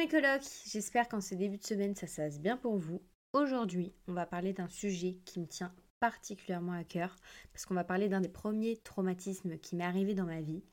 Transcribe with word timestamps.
mes 0.00 0.08
colocs, 0.08 0.64
j'espère 0.64 1.10
qu'en 1.10 1.20
ce 1.20 1.34
début 1.34 1.58
de 1.58 1.62
semaine 1.62 1.94
ça 1.94 2.06
se 2.06 2.22
passe 2.22 2.40
bien 2.40 2.56
pour 2.56 2.78
vous. 2.78 3.02
Aujourd'hui, 3.34 3.92
on 4.08 4.14
va 4.14 4.24
parler 4.24 4.54
d'un 4.54 4.66
sujet 4.66 5.18
qui 5.26 5.40
me 5.40 5.46
tient 5.46 5.74
particulièrement 5.98 6.72
à 6.72 6.84
cœur 6.84 7.14
parce 7.52 7.66
qu'on 7.66 7.74
va 7.74 7.84
parler 7.84 8.08
d'un 8.08 8.22
des 8.22 8.30
premiers 8.30 8.78
traumatismes 8.78 9.58
qui 9.58 9.76
m'est 9.76 9.84
arrivé 9.84 10.14
dans 10.14 10.24
ma 10.24 10.40
vie, 10.40 10.64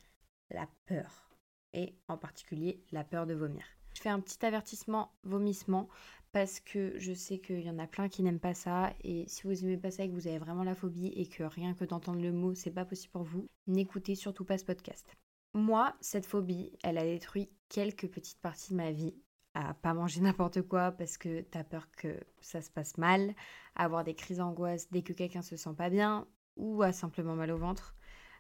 la 0.49 0.69
peur. 0.85 1.29
Et 1.73 1.93
en 2.07 2.17
particulier 2.17 2.81
la 2.93 3.03
peur 3.03 3.25
de 3.25 3.33
vomir. 3.33 3.65
Je 3.95 4.01
fais 4.01 4.07
un 4.07 4.21
petit 4.21 4.45
avertissement 4.45 5.11
vomissement 5.23 5.89
parce 6.31 6.61
que 6.61 6.97
je 6.97 7.11
sais 7.11 7.39
qu'il 7.39 7.65
y 7.65 7.69
en 7.69 7.79
a 7.79 7.87
plein 7.87 8.07
qui 8.07 8.23
n'aiment 8.23 8.39
pas 8.39 8.53
ça 8.53 8.93
et 9.03 9.25
si 9.27 9.43
vous 9.43 9.61
aimez 9.65 9.75
pas 9.75 9.91
ça 9.91 10.05
et 10.05 10.09
que 10.09 10.13
vous 10.13 10.29
avez 10.29 10.39
vraiment 10.39 10.63
la 10.63 10.73
phobie 10.73 11.11
et 11.17 11.27
que 11.27 11.43
rien 11.43 11.73
que 11.73 11.83
d'entendre 11.83 12.21
le 12.21 12.31
mot 12.31 12.55
c'est 12.55 12.71
pas 12.71 12.85
possible 12.85 13.11
pour 13.11 13.23
vous, 13.23 13.45
n'écoutez 13.67 14.15
surtout 14.15 14.45
pas 14.45 14.57
ce 14.57 14.63
podcast. 14.63 15.17
Moi, 15.53 15.95
cette 16.01 16.25
phobie, 16.25 16.71
elle 16.83 16.97
a 16.97 17.03
détruit 17.03 17.49
quelques 17.69 18.07
petites 18.07 18.39
parties 18.41 18.71
de 18.71 18.77
ma 18.77 18.91
vie. 18.91 19.15
À 19.53 19.73
pas 19.73 19.93
manger 19.93 20.21
n'importe 20.21 20.61
quoi 20.61 20.91
parce 20.91 21.17
que 21.17 21.41
t'as 21.41 21.63
peur 21.63 21.89
que 21.91 22.19
ça 22.41 22.61
se 22.61 22.69
passe 22.69 22.97
mal, 22.97 23.33
à 23.75 23.85
avoir 23.85 24.03
des 24.03 24.15
crises 24.15 24.37
d'angoisse 24.37 24.89
dès 24.91 25.01
que 25.01 25.13
quelqu'un 25.13 25.41
se 25.41 25.55
sent 25.55 25.73
pas 25.75 25.89
bien, 25.89 26.27
ou 26.55 26.81
à 26.83 26.91
simplement 26.91 27.35
mal 27.35 27.51
au 27.51 27.57
ventre, 27.57 27.95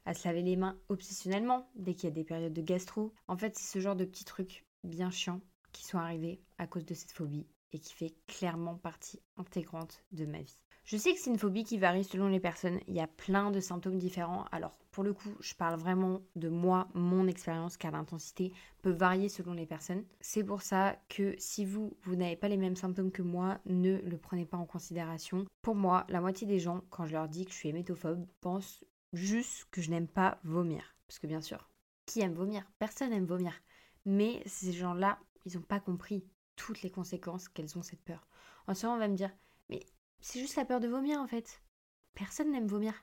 à 0.05 0.13
se 0.13 0.27
laver 0.27 0.41
les 0.41 0.55
mains 0.55 0.79
obsessionnellement 0.89 1.69
dès 1.75 1.93
qu'il 1.93 2.05
y 2.05 2.11
a 2.11 2.15
des 2.15 2.23
périodes 2.23 2.53
de 2.53 2.61
gastro. 2.61 3.13
En 3.27 3.37
fait, 3.37 3.57
c'est 3.57 3.71
ce 3.71 3.81
genre 3.81 3.95
de 3.95 4.05
petits 4.05 4.25
trucs 4.25 4.65
bien 4.83 5.09
chiants 5.09 5.41
qui 5.71 5.85
sont 5.85 5.97
arrivés 5.97 6.41
à 6.57 6.67
cause 6.67 6.85
de 6.85 6.93
cette 6.93 7.11
phobie 7.11 7.47
et 7.73 7.79
qui 7.79 7.93
fait 7.93 8.15
clairement 8.27 8.75
partie 8.75 9.21
intégrante 9.37 10.03
de 10.11 10.25
ma 10.25 10.41
vie. 10.41 10.59
Je 10.87 10.95
sais 10.95 11.13
que 11.13 11.19
c'est 11.19 11.29
une 11.29 11.37
phobie 11.37 11.65
qui 11.65 11.77
varie 11.77 12.05
selon 12.05 12.29
les 12.29 12.39
personnes. 12.39 12.79
Il 12.87 12.95
y 12.95 13.01
a 13.01 13.07
plein 13.07 13.51
de 13.51 13.59
symptômes 13.59 13.97
différents. 13.97 14.45
Alors, 14.53 14.77
pour 14.91 15.03
le 15.03 15.13
coup, 15.13 15.35
je 15.41 15.53
parle 15.53 15.77
vraiment 15.77 16.21
de 16.37 16.47
moi, 16.47 16.87
mon 16.93 17.27
expérience, 17.27 17.75
car 17.75 17.91
l'intensité 17.91 18.53
peut 18.81 18.91
varier 18.91 19.27
selon 19.27 19.51
les 19.51 19.65
personnes. 19.65 20.05
C'est 20.21 20.45
pour 20.45 20.61
ça 20.61 20.97
que 21.09 21.35
si 21.39 21.65
vous, 21.65 21.91
vous 22.03 22.15
n'avez 22.15 22.37
pas 22.37 22.47
les 22.47 22.55
mêmes 22.55 22.77
symptômes 22.77 23.11
que 23.11 23.21
moi, 23.21 23.59
ne 23.65 23.97
le 23.97 24.17
prenez 24.17 24.45
pas 24.45 24.55
en 24.55 24.65
considération. 24.65 25.45
Pour 25.61 25.75
moi, 25.75 26.05
la 26.07 26.21
moitié 26.21 26.47
des 26.47 26.59
gens, 26.59 26.81
quand 26.89 27.05
je 27.05 27.11
leur 27.11 27.27
dis 27.27 27.43
que 27.43 27.51
je 27.51 27.57
suis 27.57 27.67
hémétophobe, 27.67 28.25
pensent 28.39 28.85
juste 29.11 29.67
que 29.71 29.81
je 29.81 29.89
n'aime 29.89 30.07
pas 30.07 30.39
vomir. 30.45 30.95
Parce 31.05 31.19
que 31.19 31.27
bien 31.27 31.41
sûr, 31.41 31.69
qui 32.05 32.21
aime 32.21 32.33
vomir? 32.33 32.63
Personne 32.79 33.09
n'aime 33.09 33.25
vomir. 33.25 33.51
Mais 34.05 34.41
ces 34.45 34.71
gens-là, 34.71 35.19
ils 35.45 35.57
n'ont 35.57 35.63
pas 35.63 35.81
compris 35.81 36.23
toutes 36.57 36.81
les 36.81 36.91
conséquences 36.91 37.47
qu'elles 37.47 37.77
ont 37.77 37.81
cette 37.81 38.03
peur. 38.03 38.27
En 38.67 38.73
ce 38.73 38.85
moment, 38.85 38.97
on 38.97 38.99
va 38.99 39.07
me 39.07 39.15
dire, 39.15 39.31
mais 39.69 39.79
c'est 40.19 40.41
juste 40.41 40.57
la 40.57 40.65
peur 40.65 40.81
de 40.81 40.89
vomir 40.89 41.21
en 41.21 41.27
fait. 41.27 41.61
Personne 42.13 42.51
n'aime 42.51 42.67
vomir. 42.67 42.93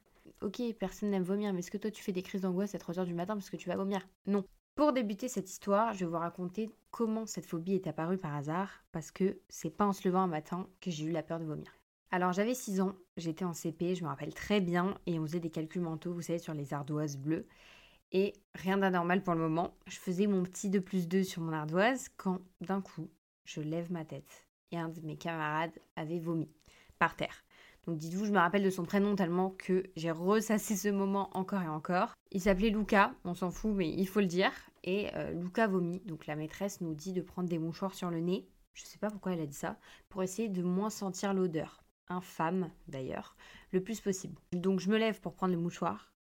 Ok, 0.42 0.60
personne 0.78 1.10
n'aime 1.10 1.22
vomir, 1.22 1.52
mais 1.52 1.60
est-ce 1.60 1.70
que 1.70 1.78
toi 1.78 1.90
tu 1.90 2.02
fais 2.02 2.12
des 2.12 2.22
crises 2.22 2.42
d'angoisse 2.42 2.74
à 2.74 2.78
3h 2.78 3.06
du 3.06 3.14
matin 3.14 3.34
parce 3.34 3.48
que 3.48 3.56
tu 3.56 3.68
vas 3.68 3.76
vomir? 3.76 4.06
Non. 4.26 4.44
Pour 4.74 4.92
débuter 4.92 5.28
cette 5.28 5.48
histoire, 5.48 5.94
je 5.94 6.00
vais 6.00 6.10
vous 6.10 6.18
raconter 6.18 6.68
comment 6.90 7.26
cette 7.26 7.46
phobie 7.46 7.74
est 7.74 7.86
apparue 7.86 8.18
par 8.18 8.34
hasard, 8.34 8.84
parce 8.90 9.12
que 9.12 9.38
c'est 9.48 9.70
pas 9.70 9.86
en 9.86 9.92
se 9.92 10.06
levant 10.08 10.22
un 10.22 10.26
matin 10.26 10.68
que 10.80 10.90
j'ai 10.90 11.04
eu 11.04 11.12
la 11.12 11.22
peur 11.22 11.38
de 11.38 11.44
vomir. 11.44 11.72
Alors 12.10 12.32
j'avais 12.32 12.54
6 12.54 12.80
ans, 12.80 12.96
j'étais 13.16 13.44
en 13.44 13.52
CP, 13.52 13.94
je 13.94 14.02
me 14.02 14.08
rappelle 14.08 14.34
très 14.34 14.60
bien, 14.60 14.98
et 15.06 15.18
on 15.18 15.26
faisait 15.26 15.40
des 15.40 15.50
calculs 15.50 15.82
mentaux, 15.82 16.12
vous 16.12 16.22
savez, 16.22 16.38
sur 16.38 16.54
les 16.54 16.74
ardoises 16.74 17.16
bleues. 17.16 17.46
Et 18.10 18.32
rien 18.54 18.78
d'anormal 18.78 19.22
pour 19.22 19.34
le 19.34 19.40
moment, 19.40 19.76
je 19.86 19.98
faisais 19.98 20.26
mon 20.26 20.42
petit 20.42 20.70
2 20.70 20.80
plus 20.80 21.08
2 21.08 21.22
sur 21.22 21.42
mon 21.42 21.52
ardoise 21.52 22.08
quand 22.16 22.40
d'un 22.60 22.80
coup, 22.80 23.08
je 23.44 23.60
lève 23.60 23.90
ma 23.92 24.04
tête 24.04 24.48
et 24.72 24.78
un 24.78 24.88
de 24.88 25.00
mes 25.00 25.16
camarades 25.16 25.78
avait 25.96 26.18
vomi 26.18 26.48
par 26.98 27.16
terre. 27.16 27.44
Donc 27.86 27.98
dites-vous, 27.98 28.24
je 28.24 28.32
me 28.32 28.38
rappelle 28.38 28.64
de 28.64 28.70
son 28.70 28.84
prénom 28.84 29.14
tellement 29.14 29.50
que 29.50 29.84
j'ai 29.94 30.10
ressassé 30.10 30.74
ce 30.74 30.88
moment 30.88 31.30
encore 31.36 31.62
et 31.62 31.68
encore. 31.68 32.14
Il 32.32 32.40
s'appelait 32.40 32.70
Luca, 32.70 33.14
on 33.24 33.34
s'en 33.34 33.50
fout, 33.50 33.72
mais 33.74 33.90
il 33.90 34.08
faut 34.08 34.20
le 34.20 34.26
dire. 34.26 34.52
Et 34.84 35.14
euh, 35.14 35.32
Luca 35.32 35.66
vomit, 35.66 36.00
donc 36.00 36.26
la 36.26 36.36
maîtresse 36.36 36.80
nous 36.80 36.94
dit 36.94 37.12
de 37.12 37.20
prendre 37.20 37.48
des 37.48 37.58
mouchoirs 37.58 37.94
sur 37.94 38.10
le 38.10 38.20
nez, 38.20 38.48
je 38.72 38.84
sais 38.84 38.98
pas 38.98 39.10
pourquoi 39.10 39.32
elle 39.32 39.40
a 39.40 39.46
dit 39.46 39.56
ça, 39.56 39.78
pour 40.08 40.22
essayer 40.22 40.48
de 40.48 40.62
moins 40.62 40.90
sentir 40.90 41.34
l'odeur, 41.34 41.84
infâme 42.08 42.70
d'ailleurs, 42.88 43.36
le 43.72 43.82
plus 43.82 44.00
possible. 44.00 44.40
Donc 44.52 44.80
je 44.80 44.90
me 44.90 44.96
lève 44.96 45.20
pour 45.20 45.34
prendre 45.34 45.54
le 45.54 45.60
mouchoir, 45.60 46.12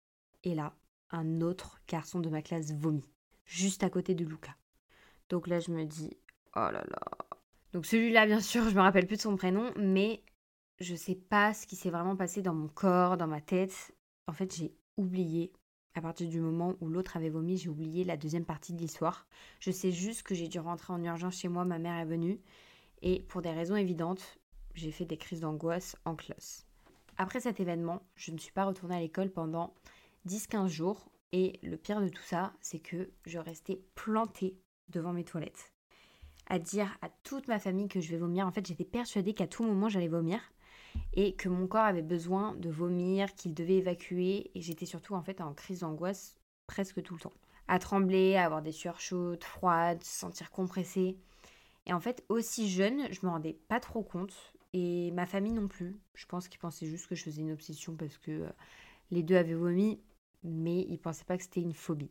et 0.44 0.54
là, 0.54 0.74
un 1.10 1.40
autre 1.40 1.80
garçon 1.88 2.20
de 2.20 2.28
ma 2.28 2.42
classe 2.42 2.72
vomit, 2.72 3.08
juste 3.44 3.84
à 3.84 3.90
côté 3.90 4.14
de 4.14 4.24
Luca. 4.24 4.56
Donc 5.28 5.46
là, 5.46 5.60
je 5.60 5.70
me 5.70 5.84
dis, 5.84 6.16
oh 6.56 6.70
là 6.70 6.84
là. 6.88 7.00
Donc 7.72 7.86
celui-là, 7.86 8.26
bien 8.26 8.40
sûr, 8.40 8.64
je 8.68 8.74
me 8.74 8.80
rappelle 8.80 9.06
plus 9.06 9.16
de 9.16 9.22
son 9.22 9.36
prénom, 9.36 9.72
mais 9.76 10.22
je 10.80 10.94
sais 10.94 11.14
pas 11.14 11.54
ce 11.54 11.66
qui 11.66 11.76
s'est 11.76 11.90
vraiment 11.90 12.16
passé 12.16 12.42
dans 12.42 12.54
mon 12.54 12.68
corps, 12.68 13.16
dans 13.16 13.26
ma 13.26 13.40
tête. 13.40 13.92
En 14.26 14.32
fait, 14.32 14.54
j'ai 14.54 14.74
oublié. 14.96 15.52
À 15.94 16.00
partir 16.00 16.26
du 16.26 16.40
moment 16.40 16.74
où 16.80 16.88
l'autre 16.88 17.18
avait 17.18 17.28
vomi, 17.28 17.58
j'ai 17.58 17.68
oublié 17.68 18.04
la 18.04 18.16
deuxième 18.16 18.46
partie 18.46 18.72
de 18.72 18.78
l'histoire. 18.78 19.26
Je 19.60 19.70
sais 19.70 19.92
juste 19.92 20.22
que 20.22 20.34
j'ai 20.34 20.48
dû 20.48 20.58
rentrer 20.58 20.92
en 20.92 21.04
urgence 21.04 21.36
chez 21.36 21.48
moi, 21.48 21.66
ma 21.66 21.78
mère 21.78 21.98
est 21.98 22.06
venue. 22.06 22.40
Et 23.02 23.20
pour 23.20 23.42
des 23.42 23.50
raisons 23.50 23.76
évidentes, 23.76 24.38
j'ai 24.74 24.90
fait 24.90 25.04
des 25.04 25.18
crises 25.18 25.40
d'angoisse 25.40 25.96
en 26.06 26.16
classe. 26.16 26.66
Après 27.18 27.40
cet 27.40 27.60
événement, 27.60 28.02
je 28.14 28.32
ne 28.32 28.38
suis 28.38 28.52
pas 28.52 28.64
retournée 28.64 28.96
à 28.96 29.00
l'école 29.00 29.30
pendant 29.30 29.74
10-15 30.26 30.68
jours. 30.68 31.10
Et 31.32 31.58
le 31.62 31.76
pire 31.76 32.00
de 32.00 32.08
tout 32.08 32.22
ça, 32.22 32.52
c'est 32.60 32.78
que 32.78 33.10
je 33.26 33.38
restais 33.38 33.80
plantée 33.94 34.58
devant 34.88 35.12
mes 35.12 35.24
toilettes. 35.24 35.72
À 36.52 36.58
dire 36.58 36.98
à 37.00 37.08
toute 37.08 37.48
ma 37.48 37.58
famille 37.58 37.88
que 37.88 38.02
je 38.02 38.10
vais 38.10 38.18
vomir. 38.18 38.46
En 38.46 38.52
fait, 38.52 38.66
j'étais 38.66 38.84
persuadée 38.84 39.32
qu'à 39.32 39.46
tout 39.46 39.64
moment, 39.64 39.88
j'allais 39.88 40.06
vomir 40.06 40.38
et 41.14 41.34
que 41.34 41.48
mon 41.48 41.66
corps 41.66 41.86
avait 41.86 42.02
besoin 42.02 42.54
de 42.56 42.68
vomir, 42.68 43.34
qu'il 43.34 43.54
devait 43.54 43.78
évacuer 43.78 44.50
et 44.54 44.60
j'étais 44.60 44.84
surtout 44.84 45.14
en 45.14 45.22
fait 45.22 45.40
en 45.40 45.54
crise 45.54 45.80
d'angoisse 45.80 46.36
presque 46.66 47.02
tout 47.02 47.14
le 47.14 47.20
temps. 47.20 47.32
À 47.68 47.78
trembler, 47.78 48.36
à 48.36 48.44
avoir 48.44 48.60
des 48.60 48.70
sueurs 48.70 49.00
chaudes, 49.00 49.42
froides, 49.42 50.04
se 50.04 50.18
sentir 50.18 50.50
compressée. 50.50 51.16
Et 51.86 51.94
en 51.94 52.00
fait, 52.00 52.22
aussi 52.28 52.68
jeune, 52.68 53.10
je 53.10 53.20
me 53.24 53.30
rendais 53.30 53.56
pas 53.68 53.80
trop 53.80 54.02
compte 54.02 54.52
et 54.74 55.10
ma 55.12 55.24
famille 55.24 55.54
non 55.54 55.68
plus. 55.68 55.96
Je 56.12 56.26
pense 56.26 56.48
qu'ils 56.48 56.60
pensaient 56.60 56.84
juste 56.84 57.06
que 57.06 57.14
je 57.14 57.22
faisais 57.22 57.40
une 57.40 57.52
obsession 57.52 57.96
parce 57.96 58.18
que 58.18 58.30
euh, 58.30 58.50
les 59.10 59.22
deux 59.22 59.36
avaient 59.36 59.54
vomi, 59.54 60.02
mais 60.44 60.82
ils 60.82 60.98
pensaient 60.98 61.24
pas 61.24 61.38
que 61.38 61.44
c'était 61.44 61.62
une 61.62 61.72
phobie. 61.72 62.10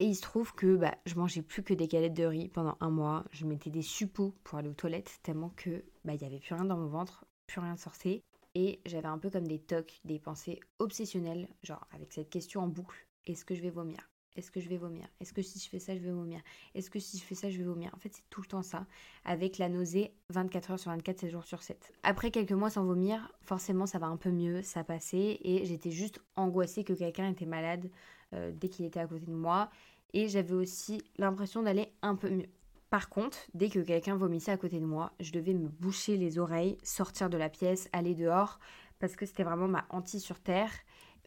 Et 0.00 0.06
il 0.06 0.14
se 0.14 0.22
trouve 0.22 0.54
que 0.54 0.76
bah, 0.76 0.96
je 1.06 1.14
mangeais 1.14 1.42
plus 1.42 1.62
que 1.62 1.74
des 1.74 1.86
galettes 1.86 2.14
de 2.14 2.24
riz 2.24 2.48
pendant 2.48 2.76
un 2.80 2.90
mois. 2.90 3.24
Je 3.30 3.46
mettais 3.46 3.70
des 3.70 3.82
suppos 3.82 4.34
pour 4.42 4.58
aller 4.58 4.68
aux 4.68 4.74
toilettes 4.74 5.20
tellement 5.22 5.50
que 5.50 5.84
bah, 6.04 6.14
il 6.14 6.20
n'y 6.20 6.26
avait 6.26 6.40
plus 6.40 6.54
rien 6.54 6.64
dans 6.64 6.76
mon 6.76 6.88
ventre 6.88 7.24
plus 7.46 7.60
rien 7.60 7.76
sortait. 7.76 8.22
Et 8.54 8.80
j'avais 8.86 9.08
un 9.08 9.18
peu 9.18 9.30
comme 9.30 9.46
des 9.46 9.58
tocs, 9.58 10.00
des 10.04 10.18
pensées 10.18 10.60
obsessionnelles, 10.78 11.48
genre 11.62 11.86
avec 11.92 12.12
cette 12.12 12.30
question 12.30 12.62
en 12.62 12.68
boucle. 12.68 13.06
Est-ce 13.26 13.44
que 13.44 13.54
je 13.54 13.62
vais 13.62 13.70
vomir? 13.70 14.10
Est-ce 14.36 14.50
que 14.50 14.60
je 14.60 14.68
vais 14.68 14.76
vomir? 14.76 15.06
Est-ce 15.20 15.32
que 15.32 15.42
si 15.42 15.60
je 15.60 15.68
fais 15.68 15.78
ça, 15.78 15.94
je 15.94 16.00
vais 16.00 16.10
vomir? 16.10 16.40
Est-ce 16.74 16.90
que 16.90 16.98
si 16.98 17.18
je 17.18 17.22
fais 17.22 17.36
ça, 17.36 17.50
je 17.50 17.58
vais 17.58 17.64
vomir? 17.64 17.92
En 17.94 17.98
fait, 17.98 18.12
c'est 18.12 18.28
tout 18.30 18.40
le 18.40 18.48
temps 18.48 18.62
ça, 18.62 18.86
avec 19.24 19.58
la 19.58 19.68
nausée 19.68 20.12
24 20.30 20.72
heures 20.72 20.78
sur 20.78 20.90
24, 20.90 21.20
7 21.20 21.30
jours 21.30 21.44
sur 21.44 21.62
7. 21.62 21.92
Après 22.02 22.32
quelques 22.32 22.52
mois 22.52 22.70
sans 22.70 22.84
vomir, 22.84 23.32
forcément, 23.42 23.86
ça 23.86 23.98
va 23.98 24.06
un 24.06 24.16
peu 24.16 24.30
mieux, 24.30 24.62
ça 24.62 24.82
passait, 24.82 25.38
et 25.40 25.64
j'étais 25.66 25.92
juste 25.92 26.20
angoissée 26.34 26.82
que 26.82 26.92
quelqu'un 26.92 27.30
était 27.30 27.46
malade 27.46 27.88
euh, 28.34 28.52
dès 28.54 28.68
qu'il 28.68 28.84
était 28.84 29.00
à 29.00 29.06
côté 29.06 29.26
de 29.26 29.34
moi. 29.34 29.70
Et 30.12 30.28
j'avais 30.28 30.54
aussi 30.54 31.02
l'impression 31.18 31.62
d'aller 31.62 31.92
un 32.02 32.14
peu 32.14 32.30
mieux. 32.30 32.48
Par 32.90 33.08
contre, 33.08 33.38
dès 33.54 33.70
que 33.70 33.80
quelqu'un 33.80 34.16
vomissait 34.16 34.52
à 34.52 34.56
côté 34.56 34.78
de 34.78 34.84
moi, 34.84 35.12
je 35.18 35.32
devais 35.32 35.54
me 35.54 35.68
boucher 35.68 36.16
les 36.16 36.38
oreilles, 36.38 36.78
sortir 36.84 37.28
de 37.28 37.36
la 37.36 37.48
pièce, 37.48 37.88
aller 37.92 38.14
dehors, 38.14 38.60
parce 39.00 39.16
que 39.16 39.26
c'était 39.26 39.42
vraiment 39.42 39.66
ma 39.66 39.84
hantise 39.90 40.22
sur 40.22 40.38
terre. 40.38 40.70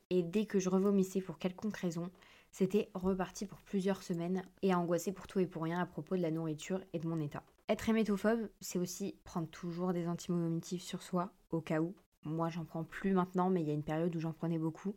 Et 0.09 0.23
dès 0.23 0.45
que 0.45 0.59
je 0.59 0.69
revomissais 0.69 1.19
pour 1.19 1.37
quelconque 1.37 1.75
raison, 1.75 2.09
c'était 2.51 2.89
reparti 2.93 3.45
pour 3.45 3.59
plusieurs 3.59 4.01
semaines 4.01 4.43
et 4.61 4.71
à 4.71 4.79
angoisser 4.79 5.11
pour 5.11 5.27
tout 5.27 5.39
et 5.39 5.45
pour 5.45 5.63
rien 5.63 5.79
à 5.79 5.85
propos 5.85 6.15
de 6.15 6.21
la 6.21 6.31
nourriture 6.31 6.81
et 6.93 6.99
de 6.99 7.07
mon 7.07 7.19
état. 7.19 7.43
Être 7.69 7.89
hémétophobe, 7.89 8.47
c'est 8.61 8.79
aussi 8.79 9.17
prendre 9.25 9.49
toujours 9.49 9.91
des 9.91 10.07
antimovomitifs 10.07 10.83
sur 10.83 11.03
soi, 11.03 11.33
au 11.51 11.59
cas 11.59 11.81
où. 11.81 11.93
Moi, 12.23 12.49
j'en 12.49 12.63
prends 12.63 12.85
plus 12.85 13.11
maintenant, 13.11 13.49
mais 13.49 13.61
il 13.61 13.67
y 13.67 13.71
a 13.71 13.73
une 13.73 13.83
période 13.83 14.15
où 14.15 14.19
j'en 14.19 14.31
prenais 14.31 14.57
beaucoup. 14.57 14.95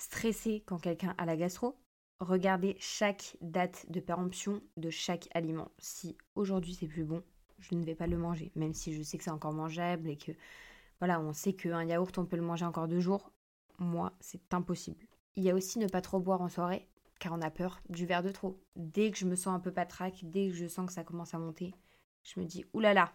Stresser 0.00 0.62
quand 0.66 0.78
quelqu'un 0.78 1.14
a 1.18 1.26
la 1.26 1.36
gastro, 1.36 1.76
Regardez 2.20 2.76
chaque 2.78 3.38
date 3.40 3.86
de 3.90 3.98
péremption 3.98 4.62
de 4.76 4.90
chaque 4.90 5.28
aliment. 5.32 5.70
Si 5.78 6.18
aujourd'hui 6.34 6.74
c'est 6.74 6.86
plus 6.86 7.04
bon, 7.04 7.22
je 7.58 7.74
ne 7.74 7.82
vais 7.82 7.94
pas 7.94 8.06
le 8.06 8.18
manger, 8.18 8.52
même 8.56 8.74
si 8.74 8.92
je 8.92 9.02
sais 9.02 9.16
que 9.16 9.24
c'est 9.24 9.30
encore 9.30 9.54
mangeable 9.54 10.08
et 10.08 10.18
que 10.18 10.32
voilà, 10.98 11.18
on 11.18 11.32
sait 11.32 11.54
qu'un 11.54 11.82
yaourt 11.82 12.16
on 12.18 12.26
peut 12.26 12.36
le 12.36 12.42
manger 12.42 12.66
encore 12.66 12.88
deux 12.88 13.00
jours. 13.00 13.32
Moi, 13.78 14.12
c'est 14.20 14.52
impossible. 14.52 15.06
Il 15.36 15.44
y 15.44 15.50
a 15.50 15.54
aussi 15.54 15.78
ne 15.78 15.86
pas 15.86 16.02
trop 16.02 16.20
boire 16.20 16.42
en 16.42 16.50
soirée, 16.50 16.86
car 17.18 17.32
on 17.32 17.40
a 17.40 17.50
peur 17.50 17.80
du 17.88 18.04
verre 18.04 18.22
de 18.22 18.30
trop. 18.30 18.62
Dès 18.76 19.10
que 19.10 19.16
je 19.16 19.24
me 19.24 19.34
sens 19.34 19.54
un 19.54 19.60
peu 19.60 19.72
patraque, 19.72 20.20
dès 20.24 20.48
que 20.48 20.54
je 20.54 20.66
sens 20.66 20.86
que 20.86 20.92
ça 20.92 21.04
commence 21.04 21.32
à 21.32 21.38
monter, 21.38 21.74
je 22.22 22.38
me 22.38 22.44
dis 22.44 22.66
oulala, 22.74 23.14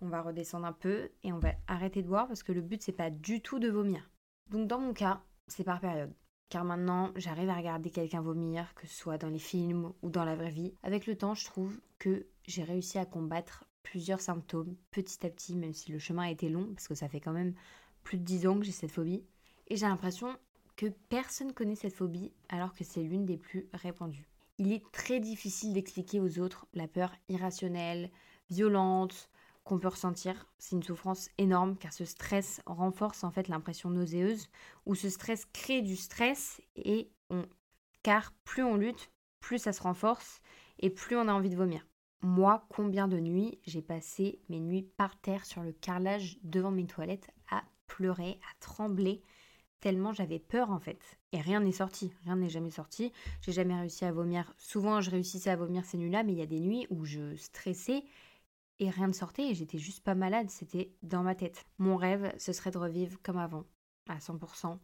on 0.00 0.08
va 0.08 0.22
redescendre 0.22 0.66
un 0.66 0.72
peu 0.72 1.10
et 1.24 1.32
on 1.32 1.40
va 1.40 1.52
arrêter 1.66 2.02
de 2.02 2.08
boire 2.08 2.28
parce 2.28 2.44
que 2.44 2.52
le 2.52 2.62
but 2.62 2.80
c'est 2.80 2.92
pas 2.92 3.10
du 3.10 3.42
tout 3.42 3.58
de 3.58 3.68
vomir. 3.68 4.08
Donc 4.50 4.68
dans 4.68 4.78
mon 4.78 4.92
cas, 4.92 5.24
c'est 5.48 5.64
par 5.64 5.80
période. 5.80 6.12
Car 6.48 6.64
maintenant, 6.64 7.12
j'arrive 7.16 7.50
à 7.50 7.56
regarder 7.56 7.90
quelqu'un 7.90 8.22
vomir, 8.22 8.74
que 8.74 8.86
ce 8.86 8.94
soit 8.94 9.18
dans 9.18 9.28
les 9.28 9.38
films 9.38 9.92
ou 10.02 10.08
dans 10.08 10.24
la 10.24 10.34
vraie 10.34 10.50
vie. 10.50 10.72
Avec 10.82 11.06
le 11.06 11.16
temps, 11.16 11.34
je 11.34 11.44
trouve 11.44 11.78
que 11.98 12.26
j'ai 12.46 12.62
réussi 12.62 12.98
à 12.98 13.04
combattre 13.04 13.64
plusieurs 13.82 14.20
symptômes 14.20 14.76
petit 14.90 15.26
à 15.26 15.30
petit, 15.30 15.56
même 15.56 15.74
si 15.74 15.92
le 15.92 15.98
chemin 15.98 16.24
a 16.24 16.30
été 16.30 16.48
long, 16.48 16.72
parce 16.74 16.88
que 16.88 16.94
ça 16.94 17.08
fait 17.08 17.20
quand 17.20 17.32
même 17.32 17.54
plus 18.02 18.18
de 18.18 18.24
10 18.24 18.46
ans 18.46 18.58
que 18.58 18.64
j'ai 18.64 18.72
cette 18.72 18.90
phobie. 18.90 19.24
Et 19.68 19.76
j'ai 19.76 19.86
l'impression 19.86 20.34
que 20.76 20.86
personne 21.08 21.52
connaît 21.52 21.74
cette 21.74 21.94
phobie 21.94 22.32
alors 22.48 22.72
que 22.72 22.84
c'est 22.84 23.02
l'une 23.02 23.26
des 23.26 23.36
plus 23.36 23.68
répandues. 23.74 24.28
Il 24.58 24.72
est 24.72 24.90
très 24.92 25.20
difficile 25.20 25.74
d'expliquer 25.74 26.20
aux 26.20 26.38
autres 26.38 26.66
la 26.72 26.88
peur 26.88 27.12
irrationnelle, 27.28 28.10
violente, 28.50 29.28
qu'on 29.68 29.78
peut 29.78 29.88
ressentir. 29.88 30.46
C'est 30.58 30.74
une 30.76 30.82
souffrance 30.82 31.28
énorme 31.36 31.76
car 31.76 31.92
ce 31.92 32.06
stress 32.06 32.62
renforce 32.64 33.22
en 33.22 33.30
fait 33.30 33.48
l'impression 33.48 33.90
nauséeuse 33.90 34.48
ou 34.86 34.94
ce 34.94 35.10
stress 35.10 35.44
crée 35.52 35.82
du 35.82 35.94
stress 35.94 36.60
et 36.74 37.10
on 37.30 37.44
car 38.02 38.32
plus 38.44 38.62
on 38.62 38.76
lutte, 38.76 39.10
plus 39.40 39.58
ça 39.58 39.72
se 39.72 39.82
renforce 39.82 40.40
et 40.78 40.88
plus 40.88 41.16
on 41.16 41.28
a 41.28 41.32
envie 41.32 41.50
de 41.50 41.56
vomir. 41.56 41.86
Moi, 42.22 42.64
combien 42.70 43.08
de 43.08 43.18
nuits 43.18 43.58
j'ai 43.66 43.82
passé 43.82 44.40
mes 44.48 44.60
nuits 44.60 44.82
par 44.96 45.20
terre 45.20 45.44
sur 45.44 45.62
le 45.62 45.72
carrelage 45.72 46.38
devant 46.42 46.70
mes 46.70 46.86
toilettes 46.86 47.30
à 47.50 47.62
pleurer, 47.86 48.40
à 48.50 48.60
trembler, 48.60 49.20
tellement 49.80 50.12
j'avais 50.14 50.38
peur 50.38 50.70
en 50.70 50.78
fait. 50.78 51.18
Et 51.32 51.40
rien 51.40 51.60
n'est 51.60 51.72
sorti, 51.72 52.12
rien 52.24 52.36
n'est 52.36 52.48
jamais 52.48 52.70
sorti. 52.70 53.12
J'ai 53.42 53.52
jamais 53.52 53.78
réussi 53.78 54.06
à 54.06 54.12
vomir. 54.12 54.54
Souvent, 54.56 55.02
je 55.02 55.10
réussissais 55.10 55.50
à 55.50 55.56
vomir 55.56 55.84
ces 55.84 55.98
nuits-là, 55.98 56.22
mais 56.22 56.32
il 56.32 56.38
y 56.38 56.42
a 56.42 56.46
des 56.46 56.60
nuits 56.60 56.86
où 56.88 57.04
je 57.04 57.36
stressais 57.36 58.04
rien 58.80 59.08
ne 59.08 59.12
sortait 59.12 59.50
et 59.50 59.54
j'étais 59.54 59.78
juste 59.78 60.04
pas 60.04 60.14
malade, 60.14 60.50
c'était 60.50 60.92
dans 61.02 61.22
ma 61.22 61.34
tête. 61.34 61.66
Mon 61.78 61.96
rêve, 61.96 62.32
ce 62.38 62.52
serait 62.52 62.70
de 62.70 62.78
revivre 62.78 63.18
comme 63.22 63.38
avant, 63.38 63.64
à 64.08 64.18
100%. 64.18 64.78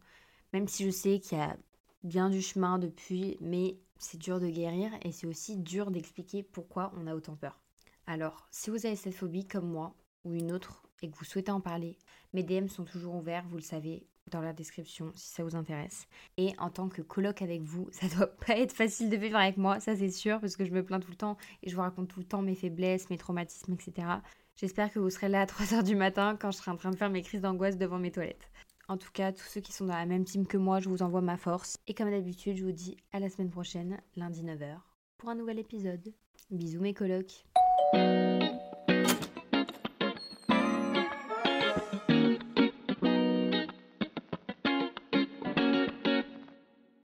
Même 0.53 0.67
si 0.67 0.85
je 0.85 0.89
sais 0.89 1.19
qu'il 1.19 1.37
y 1.37 1.41
a 1.41 1.57
bien 2.03 2.29
du 2.29 2.41
chemin 2.41 2.77
depuis, 2.77 3.37
mais 3.41 3.79
c'est 3.97 4.17
dur 4.17 4.39
de 4.39 4.47
guérir 4.47 4.91
et 5.03 5.11
c'est 5.11 5.27
aussi 5.27 5.57
dur 5.57 5.91
d'expliquer 5.91 6.43
pourquoi 6.43 6.91
on 6.97 7.07
a 7.07 7.15
autant 7.15 7.35
peur. 7.35 7.59
Alors, 8.07 8.47
si 8.51 8.69
vous 8.69 8.85
avez 8.85 8.95
cette 8.95 9.15
phobie 9.15 9.47
comme 9.47 9.69
moi 9.69 9.95
ou 10.25 10.33
une 10.33 10.51
autre 10.51 10.83
et 11.01 11.09
que 11.09 11.15
vous 11.15 11.25
souhaitez 11.25 11.51
en 11.51 11.61
parler, 11.61 11.97
mes 12.33 12.43
DM 12.43 12.67
sont 12.67 12.83
toujours 12.83 13.15
ouverts, 13.15 13.45
vous 13.47 13.57
le 13.57 13.61
savez, 13.61 14.07
dans 14.31 14.41
la 14.41 14.53
description 14.53 15.11
si 15.15 15.29
ça 15.29 15.43
vous 15.43 15.55
intéresse. 15.55 16.07
Et 16.37 16.53
en 16.57 16.69
tant 16.69 16.89
que 16.89 17.01
coloc 17.01 17.41
avec 17.41 17.61
vous, 17.61 17.87
ça 17.91 18.07
doit 18.07 18.27
pas 18.27 18.57
être 18.57 18.73
facile 18.73 19.09
de 19.09 19.17
vivre 19.17 19.37
avec 19.37 19.57
moi, 19.57 19.79
ça 19.79 19.95
c'est 19.95 20.09
sûr, 20.09 20.39
parce 20.39 20.57
que 20.57 20.65
je 20.65 20.71
me 20.71 20.83
plains 20.83 20.99
tout 20.99 21.11
le 21.11 21.17
temps 21.17 21.37
et 21.63 21.69
je 21.69 21.75
vous 21.75 21.81
raconte 21.81 22.09
tout 22.09 22.19
le 22.19 22.25
temps 22.25 22.41
mes 22.41 22.55
faiblesses, 22.55 23.09
mes 23.09 23.17
traumatismes, 23.17 23.73
etc. 23.73 24.07
J'espère 24.55 24.91
que 24.91 24.99
vous 24.99 25.09
serez 25.09 25.29
là 25.29 25.41
à 25.41 25.45
3h 25.45 25.83
du 25.83 25.95
matin 25.95 26.37
quand 26.39 26.51
je 26.51 26.57
serai 26.57 26.71
en 26.71 26.77
train 26.77 26.91
de 26.91 26.97
faire 26.97 27.09
mes 27.09 27.21
crises 27.21 27.41
d'angoisse 27.41 27.77
devant 27.77 27.99
mes 27.99 28.11
toilettes. 28.11 28.49
En 28.87 28.97
tout 28.97 29.11
cas, 29.11 29.31
tous 29.31 29.45
ceux 29.45 29.61
qui 29.61 29.73
sont 29.73 29.85
dans 29.85 29.95
la 29.95 30.05
même 30.05 30.25
team 30.25 30.45
que 30.45 30.57
moi, 30.57 30.79
je 30.79 30.89
vous 30.89 31.01
envoie 31.01 31.21
ma 31.21 31.37
force. 31.37 31.77
Et 31.87 31.95
comme 31.95 32.11
d'habitude, 32.11 32.57
je 32.57 32.63
vous 32.63 32.71
dis 32.71 32.97
à 33.11 33.19
la 33.19 33.29
semaine 33.29 33.49
prochaine, 33.49 33.99
lundi 34.15 34.43
9h, 34.43 34.77
pour 35.17 35.29
un 35.29 35.35
nouvel 35.35 35.57
épisode. 35.57 36.13
Bisous 36.51 36.81
mes 36.81 36.93
colocs. 36.93 37.45